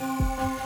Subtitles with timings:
[0.00, 0.59] štirimi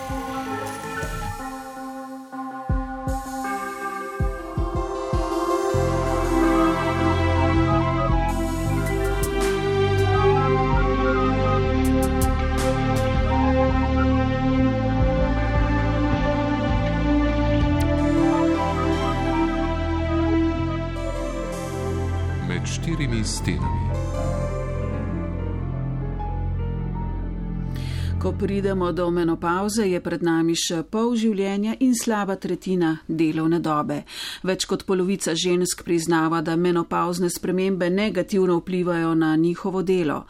[28.45, 34.02] pridemo do menopauze, je pred nami še pol življenja in slaba tretjina delovne dobe.
[34.44, 40.26] Več kot polovica žensk priznava, da menopauzne spremembe negativno vplivajo na njihovo delo.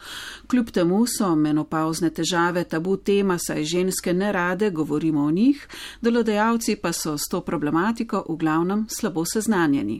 [0.47, 5.67] Kljub temu so menopauzne težave tabu tema, saj ženske ne rade govorimo o njih,
[5.99, 9.99] delodajalci pa so s to problematiko v glavnem slabo seznanjeni.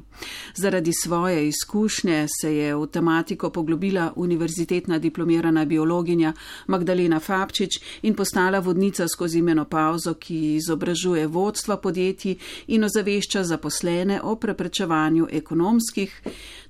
[0.56, 6.32] Zaradi svoje izkušnje se je v tematiko poglobila univerzitetna diplomirana biologinja
[6.68, 14.36] Magdalena Fabčič, in postala vodnica skozi menopauzo, ki izobražuje vodstva podjetij in ozavešča zaposlene o
[14.36, 16.14] preprečevanju ekonomskih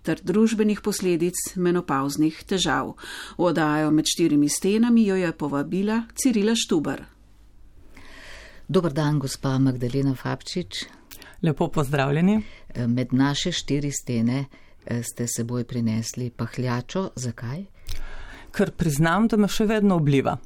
[0.02, 2.94] ter družbenih posledic menopauznih težav.
[3.38, 7.04] V odajo med štirimi stenami jo je povabila Cirila Štubar.
[8.68, 10.86] Dobar dan, gospa Magdalena Fabčič.
[11.44, 12.40] Lepo pozdravljeni.
[12.88, 17.10] Med naše štiri stene eh, ste seboj prinesli pahljačo.
[17.16, 17.66] Zakaj?
[18.52, 20.38] Ker priznam, da me še vedno obliva.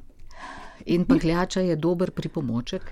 [0.86, 2.82] In pahljača je dober pripomoček.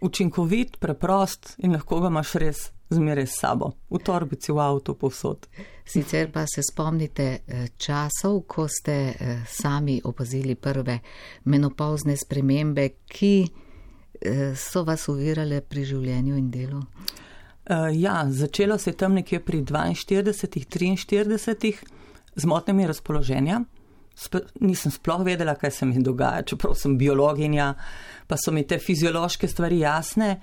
[0.00, 5.48] Učinkovit, preprost in lahko ga imaš res zmeraj s sabo, v torbici, v avtu, povsod.
[5.84, 10.98] Sicer pa se spomnite eh, časov, ko ste eh, sami opazili prve
[11.44, 16.82] menopauzne spremembe, ki eh, so vas uvirale pri življenju in delu.
[17.94, 20.32] Ja, začelo se je tam nekje pri 42,
[20.66, 21.76] 43
[22.34, 23.60] z motnjami razpoloženja
[24.14, 27.72] sp nisem sploh vedela, kaj se mi dogaja, čeprav sem biologinja,
[28.28, 30.36] pa so mi te fiziološke stvari jasne.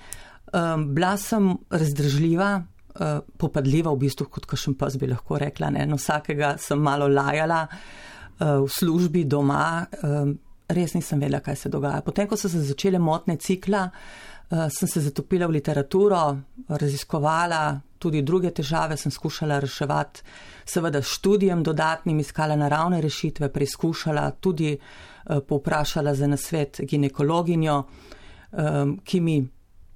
[0.54, 5.72] Um, bila sem razdržljiva, uh, popadljiva v bistvu, kot kakšen pas bi lahko rekla.
[5.86, 9.86] No, vsakega sem malo lajala uh, v službi, doma.
[10.04, 10.38] Um,
[10.70, 12.02] res nisem vedela, kaj se dogaja.
[12.06, 16.38] Potem, ko so se začele motne cikla, uh, sem se zatopila v literaturo,
[16.68, 20.24] raziskovala, tudi druge težave sem skušala reševati,
[20.66, 29.22] seveda študijem dodatnim iskala naravne rešitve, preizkušala, tudi uh, povprašala za nasvet ginekologinjo, um, ki
[29.22, 29.40] mi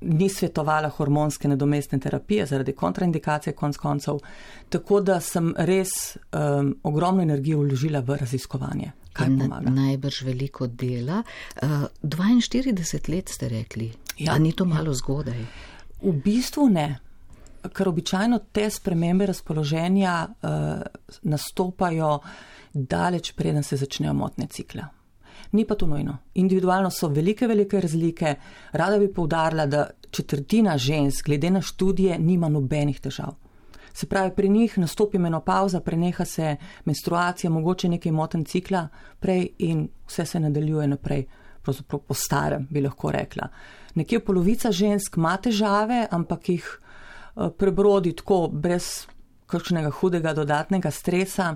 [0.03, 4.19] ni svetovala hormonske nadomestne terapije zaradi kontraindikacije konc koncev,
[4.69, 8.91] tako da sem res um, ogromno energijo vložila v raziskovanje.
[9.19, 11.23] Na, najbrž veliko dela.
[11.61, 11.69] Uh,
[12.01, 14.93] 42 let ste rekli, ja, ni to malo ja.
[14.93, 15.45] zgodaj?
[16.01, 16.99] V bistvu ne
[17.71, 20.49] ker običajno te spremembe razpoloženja uh,
[21.21, 22.19] nastopajo
[22.73, 24.83] daleč preden se začnejo motne cikle.
[25.51, 26.17] Ni pa to nujno.
[26.33, 28.35] Individualno so velike, velike razlike.
[28.71, 33.35] Rada bi povdarila, da četrtina žensk, glede na študije, nima nobenih težav.
[33.93, 38.87] Se pravi, pri njih nastopi menopauza, preneha se menstruacija, mogoče nekaj moten cikla
[39.19, 41.25] prej in vse se nadaljuje naprej,
[41.61, 43.47] pravzaprav po starem, bi lahko rekla.
[43.95, 46.79] Nekje polovica žensk ima težave, ampak jih
[47.35, 49.07] Eh, prebrodi tako brez
[49.45, 51.55] kakšnega hudega dodatnega stresa.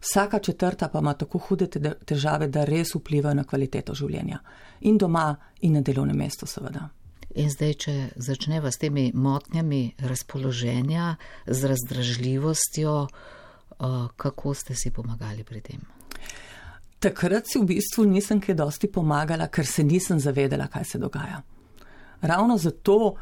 [0.00, 1.66] Vsaka četrta pa ima tako hude
[2.04, 4.38] težave, da res vplivajo na kvaliteto življenja.
[4.80, 6.88] In doma, in na delovnem mestu, seveda.
[7.36, 11.16] In zdaj, če začneva s temi motnjami razpoloženja,
[11.46, 13.86] z razdražljivostjo, eh,
[14.16, 15.80] kako ste si pomagali pri tem?
[16.98, 21.42] Takrat si v bistvu nisem kaj dosti pomagala, ker se nisem zavedala, kaj se dogaja.
[22.22, 23.14] Ravno zato,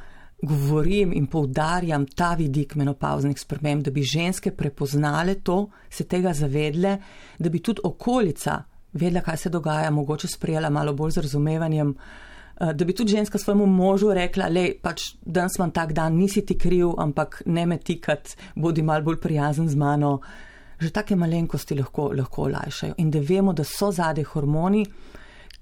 [0.42, 6.98] govorim in poudarjam ta vidik menopauznih sprememb, da bi ženske prepoznale to, se tega zavedle,
[7.38, 11.94] da bi tudi okolica vedela, kaj se dogaja, mogoče sprejela malo bolj z razumevanjem,
[12.60, 16.46] eh, da bi tudi ženska svojemu možu rekla, le pač danes imam tak dan, nisi
[16.46, 20.20] ti kriv, ampak ne me tikat, bodi mal bolj prijazen z mano.
[20.78, 24.84] Že take malenkosti lahko, lahko olajšajo in da vemo, da so zade hormoni,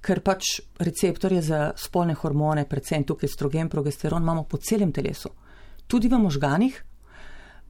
[0.06, 5.33] ker pač receptorje za spolne hormone, predvsem tukaj strogen, progesteron, imamo po celem telesu,
[5.86, 6.78] tudi v možganih.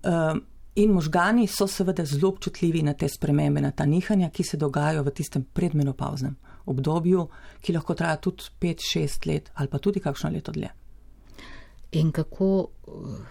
[0.06, 0.42] Um,
[0.76, 5.02] in možgani so seveda zelo občutljivi na te spremembe, na ta nihanja, ki se dogajajo
[5.02, 7.28] v tistem predmenopauznem obdobju,
[7.60, 10.68] ki lahko traja tudi 5-6 let ali pa tudi kakšno leto dlje.
[11.96, 12.68] In kako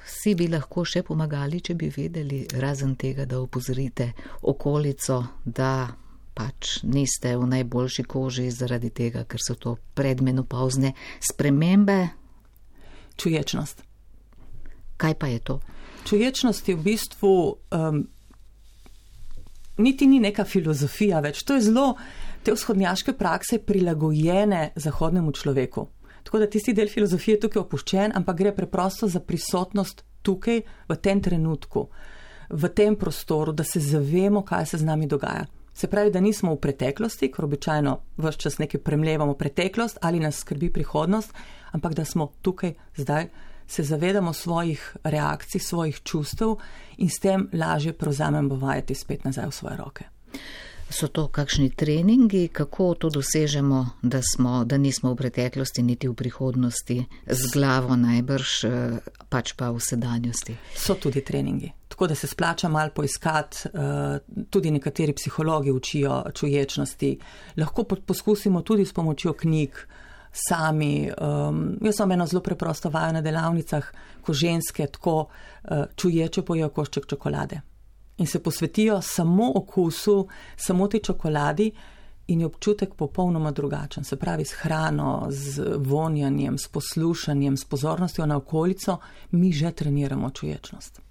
[0.07, 4.09] si bi lahko še pomagali, če bi vedeli, razen tega, da opozorite
[4.41, 5.85] okolico, da
[6.35, 10.93] pač niste v najboljši koži zaradi tega, ker so to predmenopauzne
[11.23, 11.99] spremembe.
[13.15, 13.83] Čuječnost.
[14.99, 15.59] Kaj pa je to?
[16.05, 17.31] Čuječnost je v bistvu
[17.71, 18.03] um,
[19.77, 21.43] niti ni neka filozofija več.
[21.47, 21.95] To je zelo
[22.43, 25.87] te vzhodnjaške prakse prilagojene zahodnemu človeku.
[26.25, 31.21] Tako da tisti del filozofije tukaj opuščen, ampak gre preprosto za prisotnost tukaj, v tem
[31.21, 31.87] trenutku,
[32.49, 35.45] v tem prostoru, da se zavemo, kaj se z nami dogaja.
[35.75, 40.39] Se pravi, da nismo v preteklosti, ker običajno vse čas nekaj premljevamo preteklost ali nas
[40.39, 41.33] skrbi prihodnost,
[41.71, 43.27] ampak da smo tukaj zdaj,
[43.67, 46.55] se zavedamo svojih reakcij, svojih čustev
[46.97, 50.05] in s tem lažje prevzamemo vajeti spet nazaj v svoje roke.
[50.89, 56.13] So to kakšni treningi, kako to dosežemo, da, smo, da nismo v preteklosti niti v
[56.13, 58.99] prihodnosti z glavo najbrž, eh,
[59.29, 60.55] pač pa v sedanjosti?
[60.75, 61.73] So tudi treningi.
[61.95, 64.19] Tako da se splača mal poiskati, eh,
[64.49, 67.19] tudi nekateri psihologi učijo čuječnosti.
[67.57, 69.77] Lahko poskusimo tudi s pomočjo knjig
[70.49, 71.11] sami.
[71.21, 73.87] Um, jaz sem eno zelo preprosto vajo na delavnicah,
[74.21, 77.61] ko ženske tako uh, čuječe pojejo košček čokolade
[78.17, 81.71] in se posvetijo samo okusu, samo tej čokoladi
[82.27, 84.03] in je občutek popolnoma drugačen.
[84.03, 88.97] Se pravi, s hrano, z vonjanjem, s poslušanjem, s pozornostjo na okolico,
[89.31, 91.04] mi že treniramo čuječnost.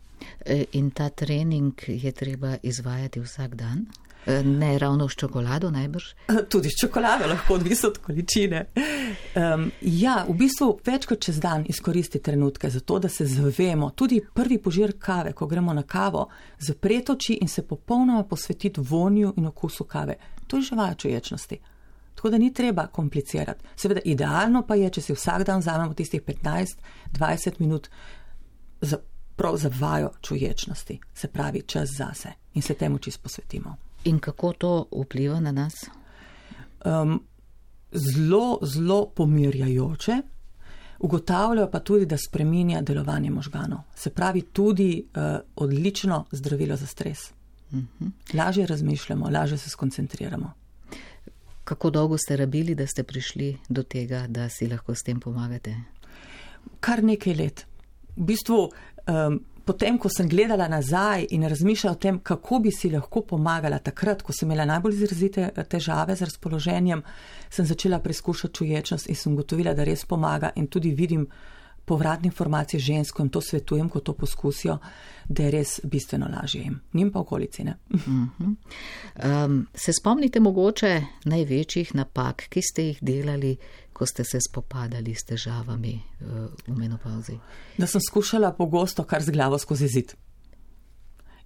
[0.45, 3.87] E, in ta trening je treba izvajati vsak dan?
[4.27, 6.05] E, ne ravno s čokolado, najbrž?
[6.53, 8.65] Tudi s čokolado, lahko odvisno od količine.
[8.75, 13.91] Um, ja, v bistvu večkrat čez dan izkoristi trenutke za to, da se zavemo.
[13.91, 16.29] Tudi prvi požir kave, ko gremo na kavo,
[16.59, 20.15] zapreti oči in se popolnoma posvetiti vonju in okusu kave.
[20.47, 21.59] To je že vaja čuječnosti.
[22.15, 23.65] Tako da ni treba komplicirati.
[23.77, 27.89] Seveda, idealno pa je, če si vsak dan vzamemo tistih 15-20 minut
[28.81, 28.99] za,
[29.37, 33.77] prav za vajo čuječnosti, se pravi čas zase in se temu čist posvetimo.
[34.05, 35.75] In kako to vpliva na nas?
[36.85, 37.23] Um,
[37.93, 40.23] zelo, zelo pomirjajoče.
[40.99, 43.79] Ugotavljajo pa tudi, da spreminja delovanje možganov.
[43.95, 45.23] Se pravi, tudi uh,
[45.57, 47.19] odlično zdravilo za stres.
[47.71, 47.87] Uh mhm.
[48.01, 48.11] -huh.
[48.39, 50.53] Lažje razmišljamo, lažje se skoncentriramo.
[51.65, 55.77] Kako dolgo ste rabili, da ste prišli do tega, da si lahko s tem pomagate?
[56.81, 57.67] Kar nekaj let.
[58.17, 58.71] V bistvu
[59.07, 63.79] um, potem, ko sem gledala nazaj in razmišljala o tem, kako bi si lahko pomagala
[63.79, 67.03] takrat, ko sem imela najbolj izrazite eh, težave z razpoloženjem,
[67.51, 71.27] sem začela preizkušati čuječnost in sem gotovila, da res pomaga in tudi vidim
[71.85, 74.79] povratne informacije žensko in to svetujem, ko to poskusijo,
[75.29, 77.63] da je res bistveno lažje jim, njim pa okolici.
[77.63, 78.55] Uh -huh.
[79.45, 83.57] um, se spomnite mogoče največjih napak, ki ste jih delali,
[83.95, 87.39] ko ste se spopadali s težavami uh, v menopauzi?
[87.79, 90.15] Da sem skušala pogosto kar z glavo skozi zid.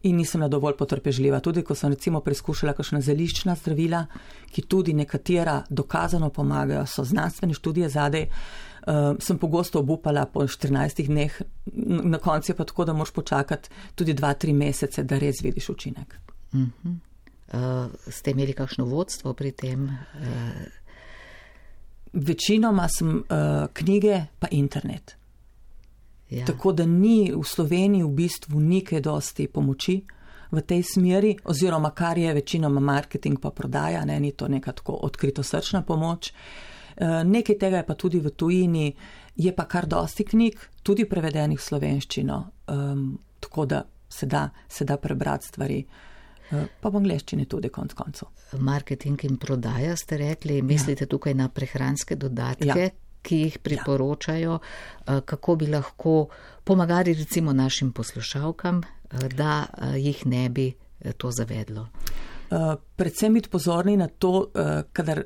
[0.02, 1.40] In nisem bila dovolj potrpežljiva.
[1.44, 4.04] Tudi, ko sem recimo preizkušala kakšna zeliščna zdravila,
[4.54, 11.04] ki tudi nekatera dokazano pomagajo, so znanstvene študije zadej, uh, sem pogosto obupala po 14
[11.10, 11.40] dneh,
[12.14, 16.16] na koncu je pa tako, da moš počakati tudi 2-3 mesece, da res vidiš učinek.
[16.52, 16.96] Uh -huh.
[17.52, 19.84] uh, ste imeli kakšno vodstvo pri tem?
[19.84, 20.87] Uh...
[22.12, 23.24] Večinoma sem uh,
[23.72, 25.16] knjige pa internet.
[26.30, 26.44] Ja.
[26.46, 30.02] Tako da ni v Sloveniji v bistvu nekaj dosti pomoči
[30.50, 34.98] v tej smeri, oziroma kar je večinoma marketing pa prodaja, ne, ni to neka tako
[35.02, 36.32] odkrito srčna pomoč.
[36.96, 38.92] Uh, nekaj tega je pa tudi v tujini,
[39.36, 44.84] je pa kar dosti knjig, tudi prevedenih v slovenščino, um, tako da se da, se
[44.84, 45.84] da prebrati stvari.
[45.84, 46.17] Uh,
[46.50, 48.30] pa v angleščini tudi konc koncev.
[48.64, 51.10] Marketing in prodaja ste rekli, mislite ja.
[51.10, 52.90] tukaj na prehranske dodatke, ja.
[53.22, 55.20] ki jih priporočajo, ja.
[55.20, 56.18] kako bi lahko
[56.64, 60.70] pomagali recimo našim poslušalkam, eh, da jih ne bi
[61.16, 61.88] to zavedlo.
[62.96, 64.48] Predvsem biti pozorni na to,
[64.92, 65.20] kadar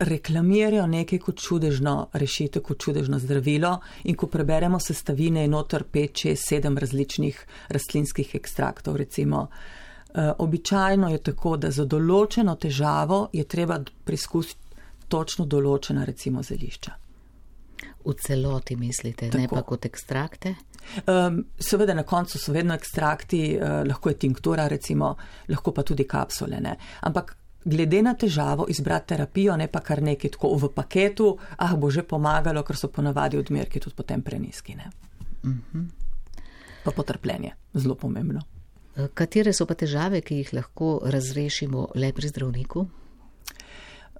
[0.00, 6.26] reklamirajo nekaj kot čudežno rešitev, kot čudežno zdravilo in ko preberemo sestavine in noter 5,
[6.32, 9.84] 6, 7 različnih rastlinskih ekstraktov, recimo, Eh,
[10.14, 14.66] običajno je tako, da za določeno težavo je treba preizkusiti
[15.08, 16.92] točno določena recimo zelišča.
[18.06, 19.38] V celoti mislite, tako.
[19.42, 20.54] ne pa kot ekstrakte?
[21.10, 25.16] Um, seveda na koncu so vedno ekstrakti, uh, lahko je tinktura recimo,
[25.50, 26.60] lahko pa tudi kapsule.
[26.62, 26.76] Ne?
[27.00, 27.34] Ampak
[27.66, 32.06] glede na težavo izbrati terapijo, ne pa kar nekaj tako v paketu, ah bo že
[32.06, 34.76] pomagalo, ker so ponavadi odmerki tudi potem preniski.
[34.78, 35.62] Uh mhm.
[35.74, 35.86] -huh.
[36.84, 38.40] Pa potrpljenje, zelo pomembno.
[38.96, 42.86] Katere so pa težave, ki jih lahko razrešimo le pri zdravniku?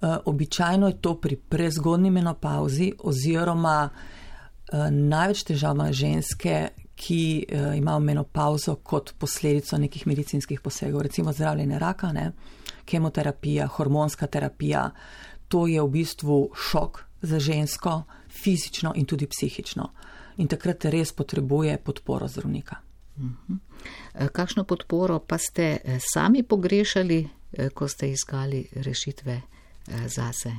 [0.01, 7.77] Eh, običajno je to pri prezgodni menopauzi oziroma eh, največ težav ima ženske, ki eh,
[7.77, 12.31] imajo menopauzo kot posledico nekih medicinskih posegov, recimo zdravljenje raka, ne?
[12.85, 14.91] kemoterapija, hormonska terapija.
[15.47, 19.89] To je v bistvu šok za žensko, fizično in tudi psihično.
[20.37, 22.86] In takrat res potrebuje podporo zdravnika.
[23.17, 23.53] Mhm.
[24.13, 29.41] Eh, kakšno podporo pa ste eh, sami pogrešali, eh, ko ste iskali rešitve
[30.07, 30.51] zase?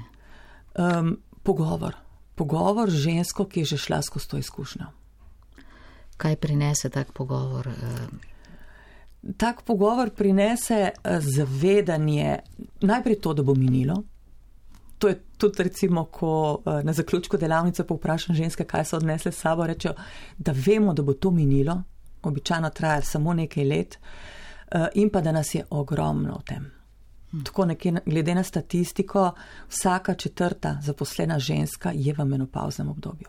[0.72, 1.94] Um, pogovor.
[2.34, 4.86] Pogovor z žensko, ki je že šla skozi to izkušnjo.
[6.16, 7.68] Kaj prinese tak pogovor?
[9.36, 12.38] Tak pogovor prinese zavedanje,
[12.80, 14.02] najprej to, da bo minilo,
[14.98, 19.66] to je tudi, recimo, ko na zaključku delavnice povprašam ženske, kaj so odnesle s sabo,
[19.66, 19.94] rečejo,
[20.38, 21.82] da vemo, da bo to minilo,
[22.22, 26.70] običajno traja samo nekaj let, eh, in pa da nas je ogromno v tem.
[27.30, 27.44] Hmm.
[27.44, 29.32] Tako nekje, glede na statistiko,
[29.68, 33.28] vsaka četrta zaposlena ženska je v menopauznem obdobju.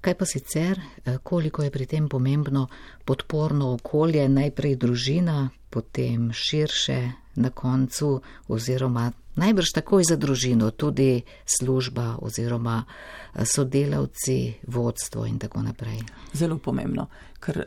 [0.00, 2.68] Kaj pa sicer, eh, koliko je pri tem pomembno
[3.04, 12.18] podporno okolje, najprej družina, potem širše na koncu oziroma najbrž takoj za družino, tudi služba
[12.22, 16.00] oziroma eh, sodelavci, vodstvo in tako naprej.
[16.32, 17.06] Zelo pomembno,
[17.40, 17.64] ker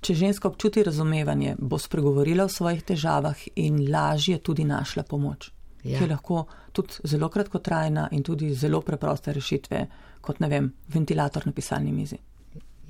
[0.00, 5.50] če ženska občuti razumevanje, bo spregovorila o svojih težavah in lažje tudi našla pomoč.
[5.82, 5.98] Ja.
[5.98, 9.86] Ki je lahko tudi zelo kratkotrajna in tudi zelo preproste rešitve,
[10.20, 12.18] kot ne vem, ventilator na pisalni mizi.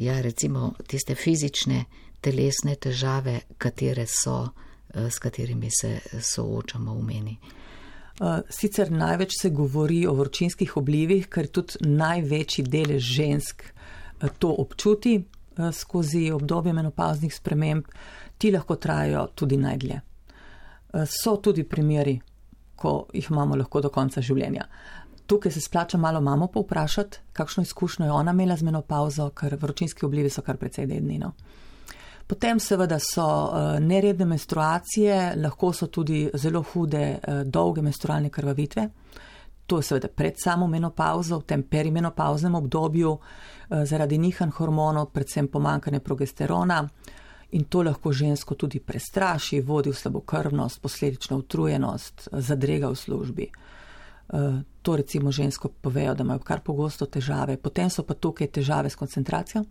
[0.00, 1.84] Ja, recimo tiste fizične,
[2.20, 7.38] telesne težave, katere so, eh, s katerimi se soočamo v meni.
[8.20, 14.50] Eh, sicer največ se govori o vročinskih oblivih, ker tudi največji delež žensk eh, to
[14.61, 17.87] občuti eh, skozi obdobje menopauznih sprememb,
[18.38, 20.00] ti lahko trajajo tudi najdlje.
[21.06, 22.18] So tudi primeri,
[22.76, 24.64] ko jih imamo lahko do konca življenja.
[25.26, 30.04] Tukaj se splača malo mamo povprašati, kakšno izkušnjo je ona imela z menopauzo, ker vročinski
[30.04, 31.30] oblivi so kar precej dednino.
[31.30, 31.60] No.
[32.30, 38.84] Potem seveda so uh, neredne menstruacije, lahko so tudi zelo hude, uh, dolge menstrualne krvavitve.
[39.66, 45.49] To je seveda pred samo menopauzo, v tem perimenopauznem obdobju, uh, zaradi nihan hormonov, predvsem
[45.50, 46.84] pomankanje progesterona.
[47.58, 53.50] In to lahko žensko tudi prestraši, vodi v slabokrvnost, posledično utrujenost, zadrega v službi.
[54.82, 57.56] To recimo žensko povejo, da imajo kar pogosto težave.
[57.56, 59.64] Potem so pa tukaj težave s koncentracijo,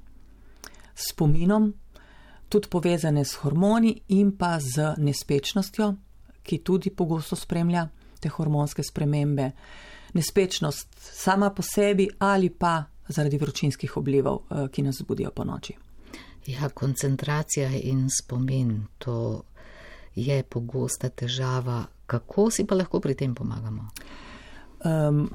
[0.91, 1.71] spominom,
[2.49, 5.93] tudi povezane s hormoni in pa z nespečnostjo,
[6.43, 7.87] ki tudi pogosto spremlja
[8.19, 9.51] te hormonske spremembe.
[10.13, 15.73] Nespečnost sama po sebi ali pa zaradi vročinskih oblivov, eh, ki nas zbudijo po noči.
[16.45, 19.43] Ja, koncentracija in spomin, to
[20.15, 21.85] je pogosta težava.
[22.05, 23.87] Kako si pa lahko pri tem pomagamo?
[24.85, 25.29] Um,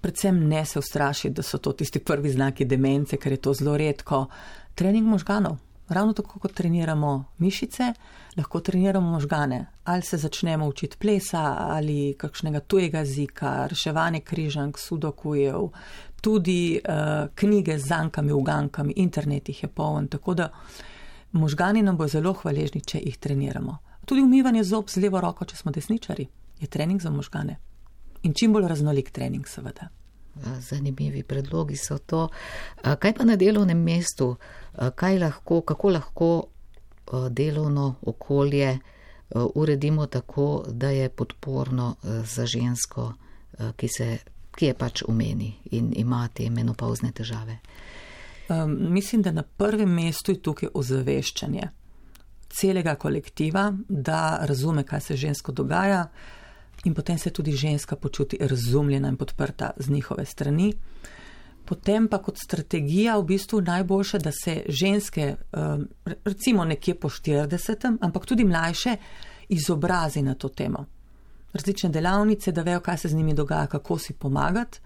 [0.00, 3.76] predvsem ne se ustrašiti, da so to tisti prvi znaki demence, ker je to zelo
[3.76, 4.26] redko.
[4.74, 5.58] Trening možganov.
[5.90, 7.92] Ravno tako kot treniramo mišice,
[8.36, 9.66] lahko treniramo možgane.
[9.84, 15.68] Ali se začnemo učiti plesa ali kakšnega tujega jezika, reševanje križank, sudokujev,
[16.20, 20.06] tudi uh, knjige z zankami, ugankami, internet jih je poln.
[20.08, 20.48] Tako da
[21.32, 23.78] možgani nam bo zelo hvaležni, če jih treniramo.
[24.04, 26.28] Tudi umivanje zob z levo roko, če smo desničari,
[26.60, 27.56] je trening za možgane.
[28.22, 29.88] In čim bolj raznolik trening, seveda.
[30.60, 32.28] Zanimivi predlogi so to.
[32.82, 34.36] Kaj pa na delovnem mestu?
[35.20, 36.44] Lahko, kako lahko
[37.30, 38.78] delovno okolje
[39.54, 43.12] uredimo tako, da je podporno za žensko,
[43.76, 44.18] ki, se,
[44.56, 47.58] ki je pač v meni in ima te menopauzne težave?
[48.48, 51.68] Um, mislim, da na prvem mestu je tukaj ozaveščanje
[52.50, 56.08] celega kolektiva, da razume, kaj se žensko dogaja
[56.84, 60.72] in potem se tudi ženska počuti razumljena in podprta z njihove strani.
[61.70, 65.84] Potem pa kot strategija v bistvu najboljše, da se ženske, um,
[66.24, 68.96] recimo nekje po 40, ampak tudi mlajše,
[69.48, 70.84] izobrazi na to temo.
[71.52, 74.80] Različne delavnice, da vejo, kaj se z njimi dogaja, kako si pomagati,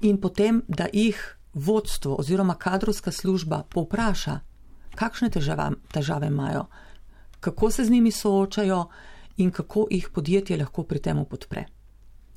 [0.00, 1.20] in potem, da jih
[1.54, 4.40] vodstvo oziroma kadrovska služba povpraša,
[4.94, 6.66] kakšne težave, težave imajo,
[7.40, 8.86] kako se z njimi soočajo,
[9.36, 11.66] in kako jih podjetje lahko pri tem podpre.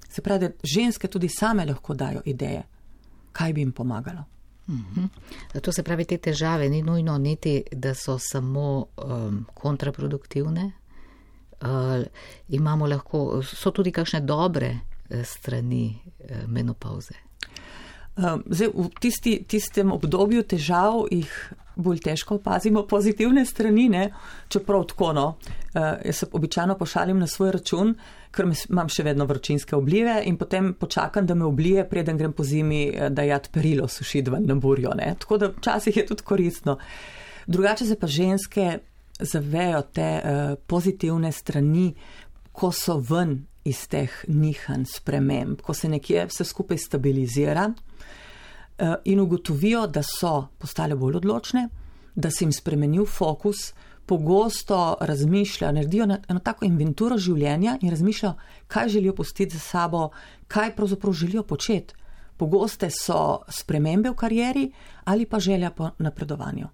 [0.09, 2.63] Se pravi, da ženske tudi same lahko dajo ideje,
[3.37, 4.25] kaj bi jim pomagalo.
[4.67, 5.05] Mhm.
[5.61, 10.71] To se pravi, te težave ni nujno niti, da so samo um, kontraproduktivne.
[11.61, 12.05] Uh,
[12.49, 17.15] imamo lahko, so tudi kakšne dobre uh, strani uh, menopauze.
[18.17, 21.33] Um, zdaj, v tisti, tistem obdobju težav jih
[21.77, 24.09] bolj težko opazimo pozitivne strani, ne?
[24.49, 25.13] čeprav tako.
[25.13, 25.27] No.
[25.73, 27.93] Uh, jaz se običajno pošalim na svoj račun,
[28.31, 32.43] ker imam še vedno vročinske oblive in potem počakam, da me oblije, preden grem po
[32.43, 34.93] zimi, eh, da jad perilo sušiti ven na burjo.
[34.97, 35.15] Ne?
[35.19, 36.77] Tako da včasih je tudi koristno.
[37.47, 38.79] Drugače se pa ženske
[39.19, 41.93] zavejo te uh, pozitivne strani,
[42.51, 47.71] ko so ven iz teh nihanj, sprememb, ko se nekje vse skupaj stabilizira.
[47.71, 47.87] Eh,
[49.05, 51.69] in ugotovijo, da so postale bolj odločne,
[52.15, 53.73] da se jim spremenil fokus,
[54.05, 58.35] pogosto razmišljajo, naredijo eno tako inventuro življenja in razmišljajo,
[58.67, 60.09] kaj želijo pustiti za sabo,
[60.47, 61.93] kaj pravzaprav želijo početi.
[62.37, 64.71] Pogoste so spremembe v karieri
[65.03, 66.67] ali pa želja po napredovanju.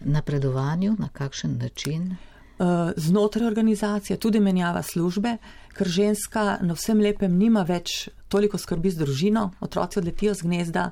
[0.00, 2.16] Napredovanju na kakšen način?
[2.60, 5.36] Eh, znotraj organizacije, tudi menjava službe,
[5.72, 10.90] ker ženska na vsem lepem nima več toliko skrbi z družino, otroci odletijo z gnezda,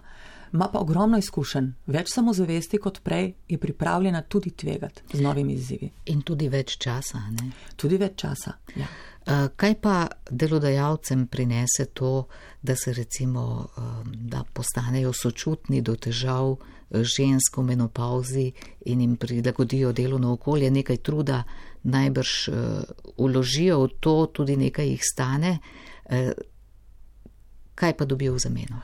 [0.53, 5.91] ima pa ogromno izkušenj, več samozavesti kot prej, je pripravljena tudi tvegati z novimi izzivi.
[6.07, 7.21] In tudi več časa.
[7.37, 7.51] Ne?
[7.77, 8.55] Tudi več časa.
[8.77, 8.89] Ja.
[9.27, 12.31] Eh, kaj pa delodajalcem prinese to,
[12.63, 13.81] da se recimo, eh,
[14.15, 16.57] da postanejo sočutni do težav
[16.91, 18.53] žensk v menopauzi
[18.87, 21.43] in jim prilagodijo delovno okolje, nekaj truda
[21.83, 22.49] najbrž
[23.17, 25.59] uložijo v to, tudi nekaj jih stane,
[27.75, 28.81] kaj pa dobijo v zameno?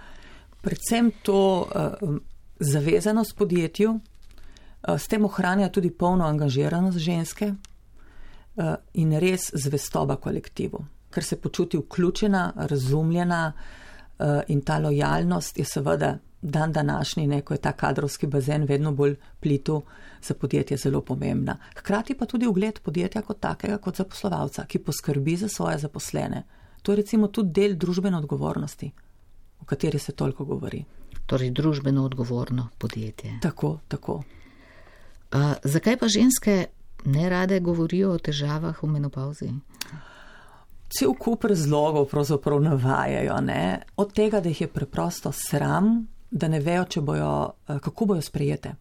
[0.61, 2.17] Predvsem to uh,
[2.61, 4.01] zavezanost podjetju,
[4.89, 7.55] s tem ohranja tudi polno angažiranost ženske
[8.95, 13.53] in res zvestoba kolektivu, ker se počuti vključena, razumljena
[14.49, 19.17] in ta lojalnost je seveda dan današnji, ne, ko je ta kadrovski bazen vedno bolj
[19.41, 19.83] plitu
[20.23, 21.57] za podjetje zelo pomembna.
[21.77, 26.43] Hkrati pa tudi ugled podjetja kot takega, kot zaposlovalca, ki poskrbi za svoje zaposlene.
[26.83, 28.93] To je recimo tudi del družbene odgovornosti
[29.65, 30.85] o kateri se toliko govori.
[31.27, 33.39] Torej, družbeno odgovorno podjetje.
[33.43, 34.15] Tako, tako.
[34.15, 36.67] Uh, zakaj pa ženske
[37.05, 39.49] ne rade govorijo o težavah v menopauzi?
[40.93, 43.41] Cel kup razlogov pravzaprav navajajo.
[43.41, 43.81] Ne?
[43.97, 48.75] Od tega, da jih je preprosto sram, da ne vejo, bojo, kako bojo sprejete.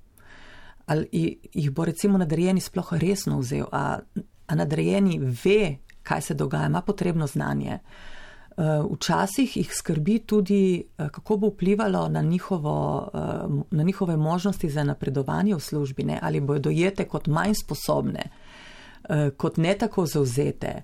[0.85, 3.99] Ali jih bo recimo nadrejeni sploh resno vzel, a,
[4.47, 7.79] a nadrejeni ve, kaj se dogaja, ima potrebno znanje.
[8.57, 13.17] Eh, včasih jih skrbi tudi, eh, kako bo vplivalo na, njihovo, eh,
[13.71, 16.19] na njihove možnosti za napredovanje v službi, ne?
[16.21, 18.23] ali bojo dojete kot manj sposobne,
[19.37, 20.83] kot ne tako zauzete.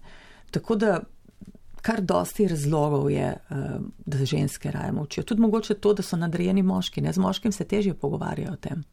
[0.52, 1.00] Tako da
[1.82, 3.34] kar dosti razlogov je,
[4.06, 5.24] da ženske raje močijo.
[5.24, 8.84] Tudi mogoče to, da so nadrejeni moški, ne z moškim se težje pogovarjajo o tem.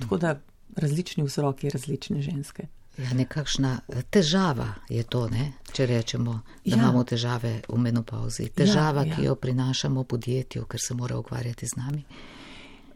[0.00, 0.34] Tako da
[0.76, 2.66] različni vzroki, različne ženske.
[2.98, 5.52] Ja, nekakšna eh, težava je to, ne?
[5.72, 6.32] če rečemo,
[6.64, 6.76] da ja.
[6.76, 8.50] imamo težave v menopauzi.
[8.54, 9.16] Težava, ja, ja.
[9.16, 12.02] ki jo prinašamo podjetju, ker se mora ukvarjati z nami.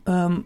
[0.05, 0.43] Um,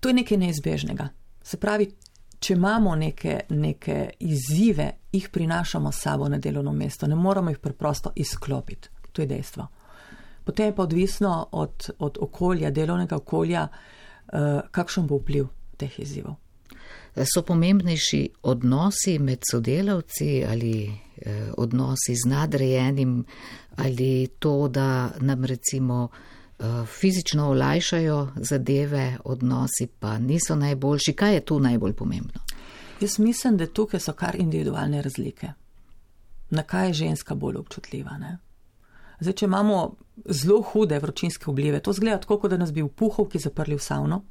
[0.00, 1.08] to je nekaj neizbežnega.
[1.42, 1.90] Se pravi,
[2.40, 7.58] če imamo neke, neke izzive, jih prinašamo s sabo na delovno mesto, ne moramo jih
[7.58, 8.88] preprosto izklopiti.
[9.12, 9.66] To je dejstvo.
[10.44, 14.38] Potem je pa odvisno od, od okolja, delovnega okolja, uh,
[14.70, 16.38] kakšen bo vpliv teh izzivov
[17.16, 20.90] so pomembnejši odnosi med sodelavci ali
[21.22, 23.24] eh, odnosi z nadrejenim
[23.76, 26.39] ali to, da nam recimo eh,
[26.86, 31.12] fizično olajšajo zadeve, odnosi pa niso najboljši.
[31.12, 32.40] Kaj je tu najbolj pomembno?
[33.00, 35.52] Jaz mislim, da tukaj so kar individualne razlike.
[36.50, 38.18] Na kaj je ženska bolj občutljiva?
[38.18, 38.38] Ne?
[39.20, 39.94] Zdaj, če imamo
[40.28, 44.22] zelo hude vročinske oblive, to zgleda tako, da nas bi v puhovki zaprli v savno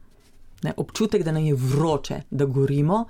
[0.64, 3.06] ne, občutek, da nam je vroče, da gorimo,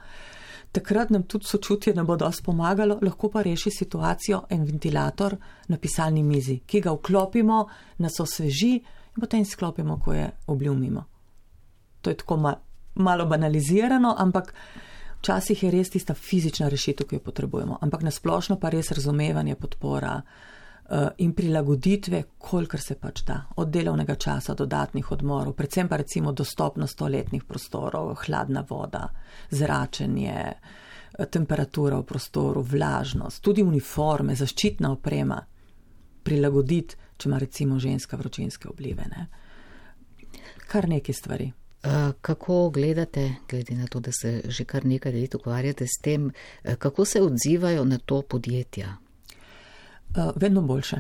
[0.71, 5.35] takrat nam tudi sočutje ne bo dosti pomagalo, lahko pa reši situacijo en ventilator
[5.67, 7.65] na pisalni mizi, ki ga vklopimo,
[7.97, 8.79] nas osveži
[9.19, 11.05] potem sklopimo, ko je oblil mimo.
[12.01, 12.53] To je tako ma,
[12.95, 14.53] malo banalizirano, ampak
[15.19, 20.21] včasih je res tista fizična rešitev, ki jo potrebujemo, ampak nasplošno pa res razumevanje, podpora.
[20.91, 26.31] Eh, in prilagoditve, kolikor se pač da, od delovnega časa, dodatnih odmorov, predvsem pa recimo
[26.33, 29.03] dostopnost toaletnih prostorov, hladna voda,
[29.51, 35.37] zračenje, eh, temperatura v prostoru, vlažnost, tudi uniforme, zaščitna oprema,
[36.23, 39.03] prilagoditi, če ima recimo ženska vročinske oblive.
[39.11, 39.27] Ne?
[40.67, 41.51] Kar nekaj stvari.
[42.21, 46.31] Kako gledate, glede na to, da se že kar nekaj let ukvarjate s tem,
[46.77, 48.97] kako se odzivajo na to podjetja?
[50.35, 50.97] vedno boljše.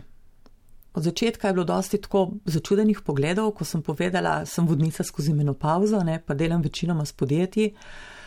[0.93, 6.03] Od začetka je bilo dosti tako začudenih pogledov, ko sem povedala, sem vodnica skozi menopauzo,
[6.05, 7.71] ne, pa delam večinoma s podjetji.
[7.73, 8.18] Uh,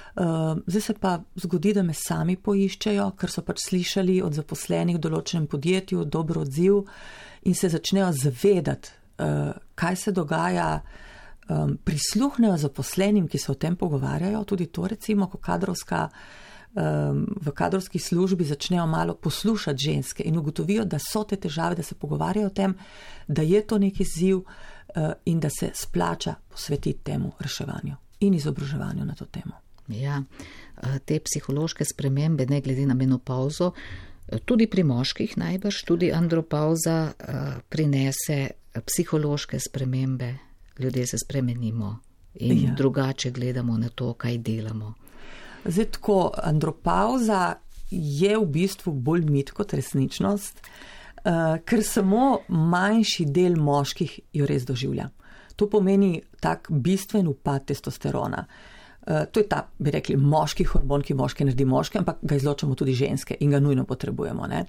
[0.66, 5.00] zdaj se pa zgodi, da me sami poiščejo, ker so pač slišali od zaposlenih v
[5.00, 6.82] določenem podjetju dobro odziv
[7.48, 10.68] in se začnejo zavedati, uh, kaj se dogaja.
[11.50, 17.50] Um, prisluhnejo zaposlenim, ki se o tem pogovarjajo, tudi to recimo, ko kadrovska um, v
[17.50, 22.46] kadrovski službi začnejo malo poslušati ženske in ugotovijo, da so te težave, da se pogovarjajo
[22.46, 22.76] o tem,
[23.28, 29.04] da je to neki ziv uh, in da se splača posvetiti temu reševanju in izobraževanju
[29.04, 29.58] na to temo.
[30.00, 30.22] Ja,
[31.04, 33.72] te psihološke spremembe, ne glede na menopauzo,
[34.44, 37.12] tudi pri moških najbrž, tudi andropauza
[37.68, 38.50] prinese
[38.86, 40.34] psihološke spremembe.
[40.78, 41.98] Ljudje se spremenimo
[42.34, 42.74] in ja.
[42.74, 44.94] drugače gledamo na to, kaj delamo.
[45.64, 47.54] Zdaj, tako andropauza
[47.90, 50.62] je v bistvu bolj mit kot resničnost,
[51.64, 55.10] ker samo manjši del moških jo res doživlja.
[55.56, 58.46] To pomeni tak bistven upad testosterona.
[58.48, 58.72] Uh,
[59.04, 62.94] to je ta, bi rekli, moški hormon, ki moške naredi moške, ampak ga izločamo tudi
[62.94, 64.46] ženske in ga nujno potrebujemo.
[64.46, 64.64] Ne?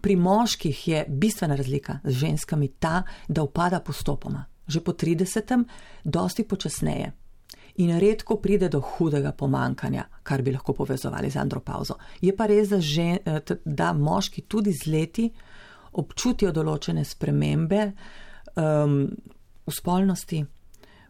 [0.00, 4.44] Pri moških je bistvena razlika z ženskami ta, da upada postopoma.
[4.66, 5.64] Že po 30.
[6.04, 7.12] dosti počasneje
[7.80, 11.96] in redko pride do hudega pomankanja, kar bi lahko povezovali z andropauzo.
[12.20, 15.30] Je pa res, da, žen, eh, da moški tudi z leti
[15.92, 17.92] občutijo določene spremembe
[18.54, 19.08] um,
[19.66, 20.44] v spolnosti,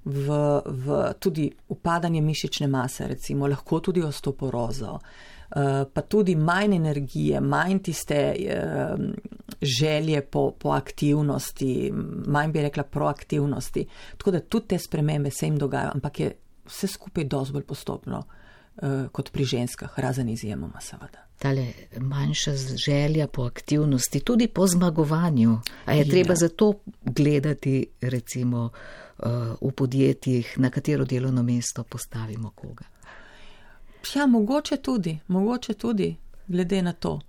[0.05, 7.41] v, v tudi upadanje mišične mase, recimo, lahko tudi ostoporozo, uh, pa tudi manj energije,
[7.41, 9.05] manj tiste uh,
[9.61, 11.93] želje po, po aktivnosti,
[12.27, 13.87] manj bi rekla proaktivnosti.
[14.17, 16.35] Tako da tudi te spremembe se jim dogajajo, ampak je
[16.67, 18.23] vse skupaj dosti bolj postopno
[19.13, 21.27] kot pri ženskah, razen izjemoma, seveda.
[21.39, 25.59] Tale manjša želja po aktivnosti, tudi po zmagovanju.
[25.85, 26.11] A je ja.
[26.11, 28.71] treba zato gledati, recimo,
[29.19, 29.27] uh,
[29.61, 32.85] v podjetjih, na katero delovno mesto postavimo koga?
[34.15, 36.17] Ja, mogoče tudi, mogoče tudi,
[36.47, 37.21] glede na to,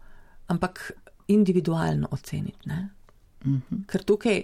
[0.48, 0.92] ampak
[1.28, 2.70] individualno oceniti.
[2.70, 2.76] Uh
[3.48, 3.62] mhm.
[3.72, 3.86] -huh.
[3.88, 4.42] Ker tukaj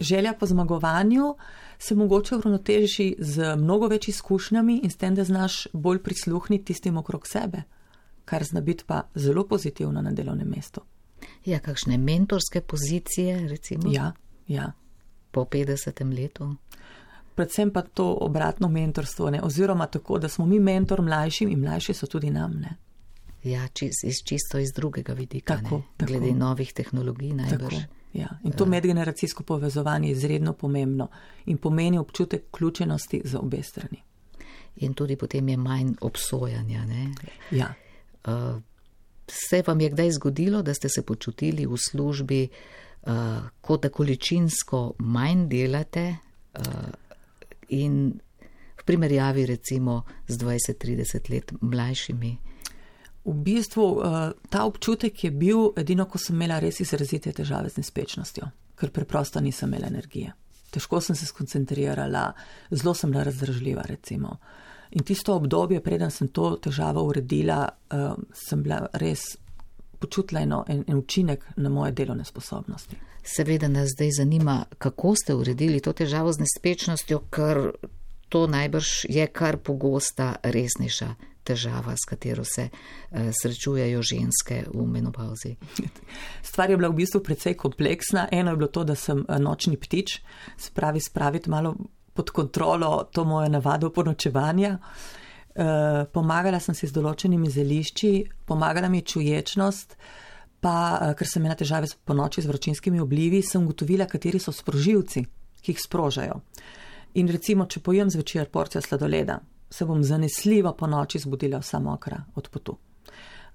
[0.00, 1.34] želja po zmagovanju
[1.78, 6.96] se mogoče uravnoteži z mnogo več izkušnjami in s tem, da znaš bolj prisluhniti tistim
[6.96, 7.62] okrog sebe,
[8.24, 10.80] kar zna biti pa zelo pozitivno na delovnem mestu.
[11.44, 13.92] Ja, kakšne mentorske pozicije, recimo?
[13.92, 14.12] Ja,
[14.48, 14.72] ja.
[15.30, 16.14] Po 50.
[16.20, 16.54] letu.
[17.34, 19.42] Predvsem pa to obratno mentorstvo, ne?
[19.42, 22.52] oziroma tako, da smo mi mentor mlajšim in mlajši so tudi nam.
[22.60, 22.76] Ne?
[23.42, 26.12] Ja, čist, iz, čisto iz drugega vidika, tako, tako.
[26.12, 27.74] glede novih tehnologij najbrž.
[27.74, 28.03] Tako.
[28.14, 28.28] Ja.
[28.44, 31.08] In to medgeneracijsko povezovanje je izredno pomembno
[31.46, 34.02] in pomeni občutek vključenosti za obe strani.
[34.76, 36.84] In tudi potem je manj obsojanja.
[36.84, 37.14] Ne?
[37.50, 37.74] Ja.
[38.26, 38.62] Uh,
[39.26, 42.48] se vam je kdaj zgodilo, da ste se počutili v službi,
[43.02, 43.12] uh,
[43.60, 46.16] kot da količinsko manj delate
[46.54, 46.62] uh,
[47.68, 48.20] in
[48.78, 52.36] v primerjavi recimo z 20-30 let mlajšimi?
[53.24, 57.80] V bistvu eh, ta občutek je bil edino, ko sem imela res izrazite težave z
[57.80, 60.34] nespečnostjo, ker preprosto nisem imela energije.
[60.74, 62.32] Težko sem se skoncentrirala,
[62.70, 64.36] zelo sem bila razdržljiva, recimo.
[64.90, 69.36] In tisto obdobje, preden sem to težavo uredila, eh, sem bila res
[69.98, 72.96] počutila eno, en, en učinek na moje delovne sposobnosti.
[73.24, 77.70] Seveda nas zdaj zanima, kako ste uredili to težavo z nespečnostjo, ker
[78.28, 85.54] to najbrž je kar pogosta, resnejša težava, s katero se uh, srečujejo ženske v menopauzi.
[86.48, 88.28] Stvar je bila v bistvu precej kompleksna.
[88.32, 90.18] Eno je bilo to, da sem eh, nočni ptič,
[90.56, 91.76] spravi spraviti malo
[92.14, 94.78] pod kontrolo to moje navado ponočevanja.
[95.54, 98.10] Uh, pomagala sem si z določenimi zelišči,
[98.46, 99.94] pomagala mi je čuječnost,
[100.58, 105.22] pa ker sem imela težave po noči z vročinskimi oblivi, sem ugotovila, kateri so sprožilci,
[105.62, 106.40] ki jih sprožajo.
[107.20, 109.38] In recimo, če pojem zvečer porcijo sladoleda,
[109.74, 112.76] se bom zanesljivo po noči zbudila vsa mokra od potu.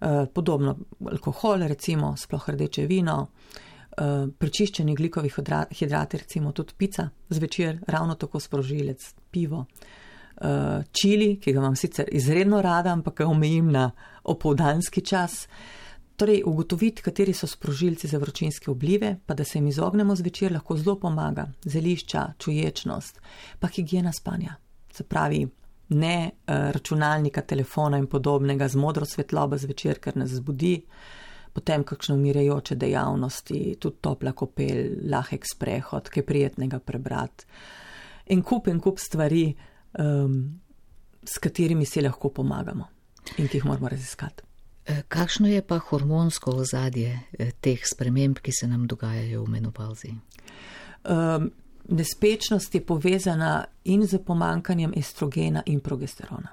[0.01, 0.77] E, podobno
[1.12, 5.32] alkohol, recimo sploh rdeče vino, e, prečiščeni glikovi
[5.71, 12.10] hidrati, recimo tudi pica, zvečer ravno tako sprožilec, pivo, e, čili, ki ga imam sicer
[12.12, 13.91] izredno rada, ampak ga omejim na
[14.23, 15.45] opoldanski čas.
[16.19, 20.75] Torej, ugotoviti, kateri so sprožilci za vročinske oblive, pa da se jim izognemo zvečer, lahko
[20.77, 21.47] zelo pomaga.
[21.63, 23.21] Zelišča, čuječnost,
[23.60, 24.58] pa higiena spanja.
[24.91, 25.45] Se pravi,
[25.89, 30.75] ne uh, računalnika, telefona in podobnega z modro svetlobo zvečer, ker nas zbudi,
[31.54, 37.49] potem kakšne umirajoče dejavnosti, tudi topla kopel, lahek sprehod, kaj prijetnega prebrati.
[38.30, 39.47] In kup in kup stvari,
[39.97, 40.60] um,
[41.23, 42.86] s katerimi si lahko pomagamo
[43.38, 44.45] in ki jih moramo raziskati.
[44.86, 50.13] E, kakšno je pa hormonsko ozadje e, teh sprememb, ki se nam dogajajo v menopauzi?
[51.06, 51.52] Um,
[51.89, 56.49] nespečnost je povezana in z pomankanjem estrogena in progesterona.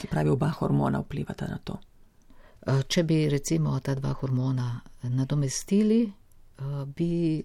[0.00, 1.78] Se pravi, oba hormona vplivata na to.
[2.88, 6.12] Če bi recimo ta dva hormona nadomestili,
[6.96, 7.42] bi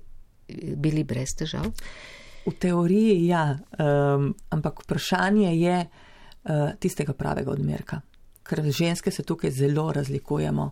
[0.75, 1.67] bili brez težav?
[2.45, 7.99] V teoriji ja, um, ampak vprašanje je uh, tistega pravega odmerka,
[8.43, 10.71] ker ženske se tukaj zelo razlikujemo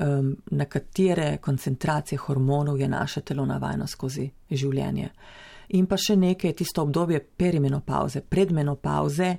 [0.00, 5.10] um, na katere koncentracije hormonov je naše telo navajeno skozi življenje.
[5.68, 9.34] In pa še nekaj, tisto obdobje perimenopauze, predmenopauze,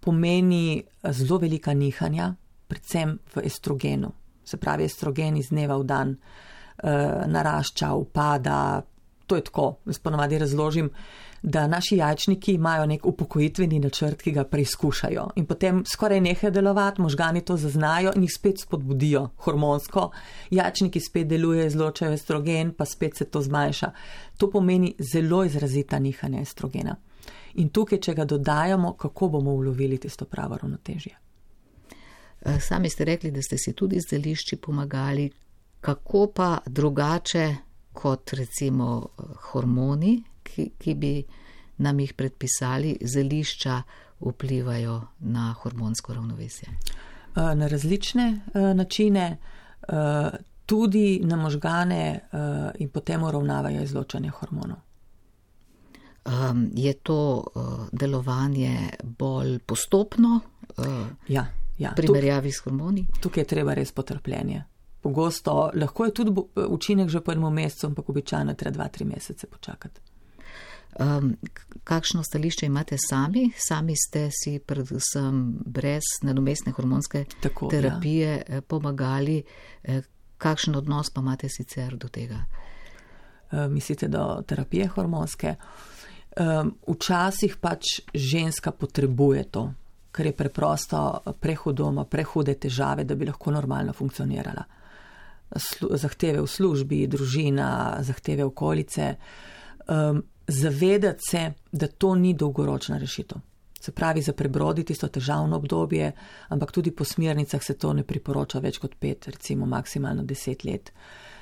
[0.00, 2.34] pomeni zelo velika nihanja,
[2.68, 4.12] predvsem v estrogenu.
[4.44, 8.82] Se pravi, estrogen iz dneva v dan uh, narašča, upada,
[9.26, 10.90] to je tako, jaz ponovadi razložim,
[11.42, 17.00] da naši jajčniki imajo nek upokojitveni načrt, ki ga preizkušajo in potem skoraj nehajo delovati,
[17.00, 20.10] možgani to zaznajo in jih spet spodbudijo hormonsko,
[20.50, 23.92] jajčniki spet delujejo, izločajo estrogen, pa spet se to zmanjša.
[24.36, 26.96] To pomeni zelo izrazita nihanja estrogena.
[27.54, 31.16] In tukaj, če ga dodajamo, kako bomo ulovili tisto pravo ravnotežje.
[32.40, 35.30] Eh, sami ste rekli, da ste si tudi z zelišči pomagali,
[35.80, 37.56] kako pa drugače
[37.92, 40.22] kot recimo eh, hormoni,
[40.58, 41.12] ki, ki bi
[41.78, 43.82] nam jih predpisali, zelišča
[44.20, 46.68] vplivajo na hormonsko ravnovesje?
[47.36, 48.40] Na različne
[48.74, 49.36] načine,
[50.66, 52.20] tudi na možgane
[52.78, 54.82] in potem uravnavajo izločanje hormonov.
[56.74, 60.40] Je to uh, delovanje bolj postopno?
[60.78, 60.84] Uh,
[61.28, 61.46] ja,
[61.78, 61.92] ja.
[61.96, 63.06] Primerjavi s hormoni?
[63.20, 64.64] Tukaj je treba res potrpljenje.
[65.00, 66.34] Pogosto lahko je tudi
[66.68, 70.00] učinek že po enem mesecu, ampak običajno treba dva, tri mesece počakati.
[70.98, 71.36] Um,
[71.84, 73.50] kakšno stališče imate sami?
[73.56, 78.60] Sami ste si predvsem brez nadomestne hormonske Tako, terapije ja.
[78.60, 79.42] Pomagali.
[79.82, 80.02] Eh,
[80.38, 82.44] kakšen odnos pa imate sicer do tega?
[83.52, 85.54] Uh, mislite do terapije hormonske?
[86.38, 89.72] Um, včasih pač ženska potrebuje to,
[90.12, 94.64] ker je preprosto prehudo, ima prehude težave, da bi lahko normalno funkcionirala
[95.96, 99.14] zahteve v službi, družina, zahteve okolice,
[99.88, 103.38] um, zavedati se, da to ni dolgoročna rešitev.
[103.80, 106.12] Se pravi, za prebroditi tisto težavno obdobje,
[106.48, 110.92] ampak tudi po smernicah se to ne priporoča več kot pet, recimo maksimalno deset let.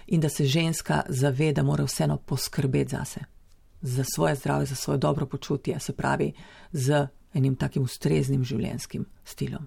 [0.07, 3.21] In da se ženska zaveda, mora vseeno poskrbeti zase,
[3.81, 6.33] za svoje zdravje, za svoje dobro počutje, se pravi,
[6.73, 9.67] z enim takim ustreznim življenjskim stilom.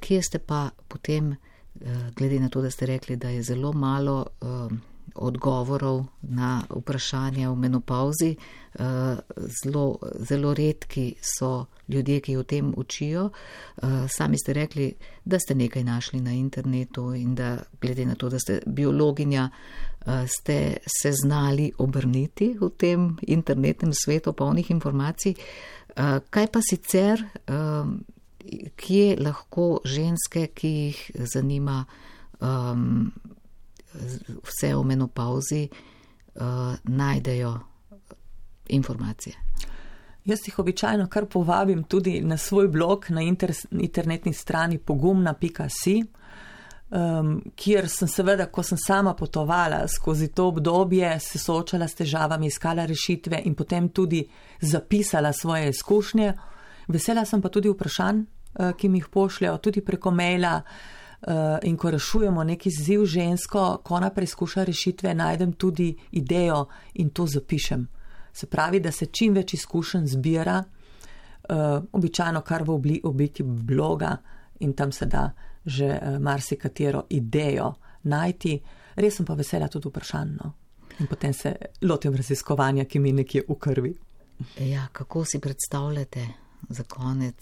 [0.00, 1.36] Kje ste pa potem?
[1.80, 4.72] Eh, glede na to, da ste rekli, da je zelo malo uh,
[5.14, 9.18] odgovorov na vprašanja v menopauzi, uh,
[9.64, 13.30] zelo, zelo redki so ljudje, ki o tem učijo.
[13.76, 14.92] Uh, sami ste rekli,
[15.24, 20.12] da ste nekaj našli na internetu in da glede na to, da ste biologinja, uh,
[20.26, 25.34] ste se znali obrniti v tem internetnem svetu polnih informacij.
[26.30, 27.22] Kaj pa sicer?
[28.76, 30.98] Kje lahko ženske, ki jih
[31.32, 31.86] zanima
[32.40, 33.12] um,
[34.44, 35.68] vse o menopauzi,
[36.34, 36.42] uh,
[36.84, 37.58] najdejo
[38.68, 39.36] informacije.
[40.24, 46.02] Jaz jih običajno kar povabim tudi na svoj blog na inter, internetni strani pogumna.si,
[46.90, 52.46] um, kjer sem seveda, ko sem sama potovala skozi to obdobje, se soočala s težavami,
[52.46, 54.26] iskala rešitve in potem tudi
[54.60, 56.32] zapisala svoje izkušnje.
[56.88, 58.24] Vesela sem pa tudi vprašanj,
[58.58, 60.62] Eh, ki mi jih pošljajo tudi preko maila.
[60.64, 61.05] Uh,
[61.62, 67.26] in ko rešujemo neki ziv žensko, ko ona preizkuša rešitve, najdem tudi idejo in to
[67.26, 67.86] zapišem.
[68.32, 70.62] Se pravi, da se čim več izkušenj zbira,
[71.48, 74.16] uh, običajno kar v obli, obliki bloga
[74.60, 75.30] in tam se da
[75.64, 78.60] že uh, marsikatero idejo najti.
[78.96, 80.36] Res sem pa vesela tudi vprašanj.
[81.00, 83.94] In potem se lotim raziskovanja, ki mi nekje v krvi.
[84.60, 86.26] Ja, kako si predstavljate
[86.68, 87.40] za konec?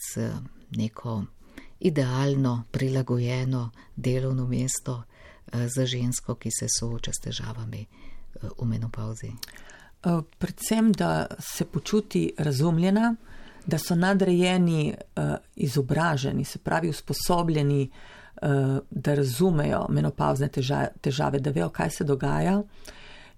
[0.77, 1.23] Neko
[1.81, 9.27] idealno, prilagojeno delovno mesto eh, za žensko, ki se sooča s težavami eh, v menopauzi?
[9.27, 13.15] Eh, predvsem, da se počuti razumljena,
[13.67, 14.95] da so nadrejeni
[15.57, 17.91] izobraženi, se pravi usposobljeni,
[18.91, 20.51] da razumejo menopauzne
[21.01, 22.59] težave, da vejo, kaj se dogaja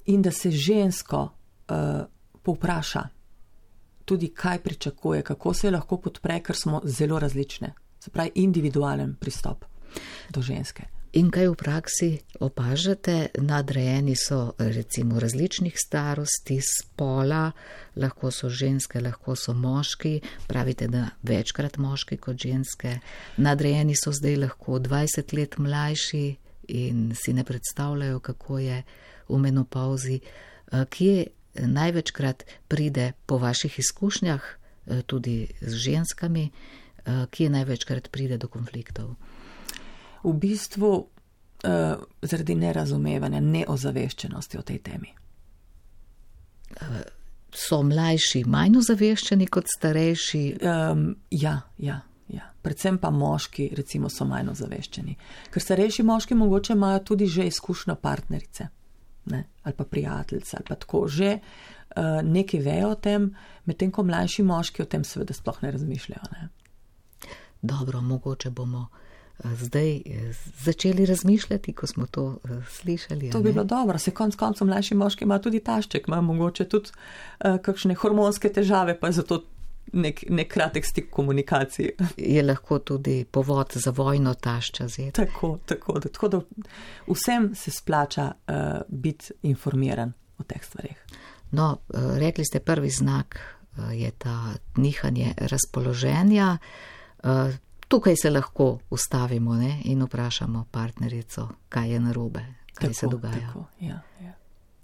[0.07, 1.29] in da se žensko
[2.42, 3.05] povpraša,
[4.05, 7.75] tudi kaj pričakuje, kako se lahko podpre, ker smo zelo različne.
[8.06, 9.64] Se pravi, individualen pristop
[10.30, 10.84] do ženske.
[11.18, 12.08] In kaj v praksi
[12.44, 13.32] opažate?
[13.42, 17.50] Nadrejeni so recimo različnih starosti, spola,
[17.96, 23.00] lahko so ženske, lahko so moški, pravite, da večkrat moški kot ženske.
[23.42, 26.24] Nadrejeni so zdaj lahko 20 let mlajši
[26.78, 28.82] in si ne predstavljajo, kako je
[29.28, 30.20] v menopauzi.
[30.70, 31.26] Kje
[31.58, 39.14] največkrat pride po vaših izkušnjah, eh, tudi z ženskami, eh, kje največkrat pride do konfliktov?
[40.24, 45.12] V bistvu uh, zaradi nerazumevanja, neozaveščenosti o tej temi.
[47.56, 50.44] So mlajši manj ozaveščeni kot starejši?
[50.60, 52.02] Um, ja, ja.
[52.26, 55.12] Ja, predvsem pa moški, recimo, so manj ozaveščeni.
[55.54, 58.66] Ker starejši moški mogoče imajo tudi že izkušnjo partnerice
[59.26, 64.02] ne, ali pa prijateljica, ali pa tako že uh, nekaj vejo o tem, medtem ko
[64.02, 66.30] mlajši moški o tem seveda sploh ne razmišljajo.
[66.32, 66.48] Ne.
[67.66, 68.87] Dobro, mogoče bomo
[69.44, 70.00] zdaj
[70.59, 72.38] začeli razmišljati, ko smo to
[72.70, 73.31] slišali.
[73.31, 76.90] To bi bilo dobro, se konc koncev mlajši moški ima tudi tašček, ima mogoče tudi
[76.90, 79.42] uh, kakšne hormonske težave, pa je zato
[79.92, 81.90] nek, nek kratek stik komunikaciji.
[82.37, 85.12] Je lahko tudi povod za vojno tašča zeti.
[85.12, 86.40] Tako, tako, da, tako da
[87.07, 88.55] vsem se splača uh,
[88.88, 91.05] biti informiran o teh stvarih.
[91.50, 91.79] No,
[92.18, 93.38] rekli ste, prvi znak
[93.92, 96.59] je ta nihanje razpoloženja.
[96.61, 96.95] Uh,
[97.88, 103.46] tukaj se lahko ustavimo ne, in vprašamo partnerico, kaj je narobe, kaj tako, se dogaja.
[103.46, 104.32] Tako, ja, ja.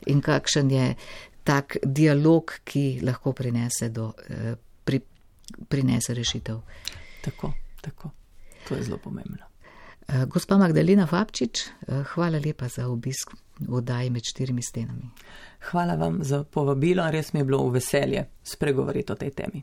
[0.06, 0.94] In kakšen je
[1.44, 4.12] tak dialog, ki lahko prinese do.
[4.30, 4.52] Uh,
[4.84, 5.00] pri,
[5.68, 6.60] prinese rešitev.
[7.24, 8.10] Tako, tako.
[8.68, 9.52] To je zelo pomembno.
[10.08, 15.10] Eh, gospa Magdalena Fabčič, eh, hvala lepa za obisk v oddaji med štirimi stenami.
[15.70, 19.62] Hvala vam za povabilo, res mi je bilo v veselje spregovoriti o tej temi.